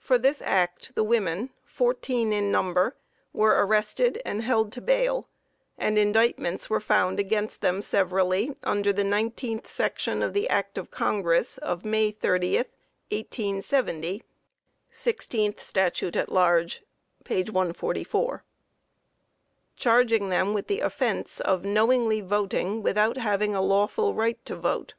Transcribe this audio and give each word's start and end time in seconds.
For 0.00 0.18
this 0.18 0.42
act, 0.42 0.96
the 0.96 1.04
women, 1.04 1.50
fourteen 1.64 2.32
in 2.32 2.50
number, 2.50 2.96
were 3.32 3.64
arrested 3.64 4.20
and 4.24 4.42
held 4.42 4.72
to 4.72 4.80
bail, 4.80 5.28
and 5.78 5.96
indictments 5.96 6.68
were 6.68 6.80
found 6.80 7.20
against 7.20 7.60
them 7.60 7.80
severally, 7.80 8.52
under 8.64 8.92
the 8.92 9.04
19th 9.04 9.68
Section 9.68 10.24
of 10.24 10.32
the 10.32 10.48
Act 10.48 10.76
of 10.76 10.90
Congress 10.90 11.56
of 11.58 11.84
May 11.84 12.10
30th, 12.10 12.66
1870, 13.12 14.24
(16 14.90 15.54
St. 15.58 16.16
at 16.16 16.28
L. 16.28 16.34
144.) 16.34 18.44
charging 19.76 20.30
them 20.30 20.52
with 20.52 20.66
the 20.66 20.80
offense 20.80 21.38
of 21.38 21.64
"knowingly 21.64 22.20
voting 22.20 22.82
without 22.82 23.16
having 23.18 23.54
a 23.54 23.62
lawful 23.62 24.14
right 24.14 24.44
to 24.46 24.56
vote." 24.56 24.94